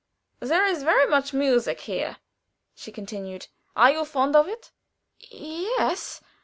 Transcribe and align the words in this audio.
"There 0.39 0.65
is 0.65 0.81
very 0.81 1.05
much 1.05 1.31
music 1.31 1.81
here," 1.81 2.17
she 2.73 2.91
continued. 2.91 3.49
"Are 3.75 3.91
you 3.91 4.03
fond 4.03 4.35
of 4.35 4.47
it?" 4.47 4.71
"Ye 5.19 5.67
es. 5.77 6.21